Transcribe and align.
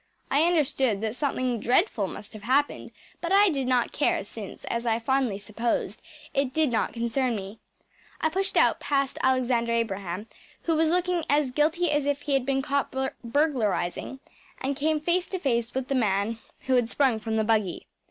I 0.31 0.47
understood 0.47 0.99
that 1.01 1.15
something 1.15 1.59
dreadful 1.59 2.07
must 2.07 2.33
have 2.33 2.41
happened, 2.41 2.89
but 3.21 3.31
I 3.31 3.49
did 3.49 3.67
not 3.67 3.91
care, 3.91 4.23
since, 4.23 4.65
as 4.65 4.83
I 4.83 4.97
fondly 4.97 5.37
supposed, 5.37 6.01
it 6.33 6.51
did 6.53 6.71
not 6.71 6.93
concern 6.95 7.35
me. 7.35 7.59
I 8.19 8.29
pushed 8.29 8.57
out 8.57 8.79
past 8.79 9.19
Alexander 9.21 9.73
Abraham 9.73 10.25
who 10.63 10.75
was 10.75 10.89
looking 10.89 11.23
as 11.29 11.51
guilty 11.51 11.91
as 11.91 12.07
if 12.07 12.21
he 12.21 12.33
had 12.33 12.47
been 12.47 12.63
caught 12.63 12.91
burglarizing 13.23 14.21
and 14.59 14.75
came 14.75 14.99
face 14.99 15.27
to 15.27 15.37
face 15.37 15.75
with 15.75 15.87
the 15.87 15.93
man 15.93 16.39
who 16.61 16.73
had 16.73 16.89
sprung 16.89 17.19
from 17.19 17.35
the 17.35 17.43
buggy. 17.43 17.85